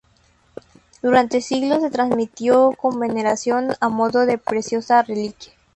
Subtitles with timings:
[1.03, 5.53] Durante siglos se transmitió con veneración a modo de preciosa reliquia.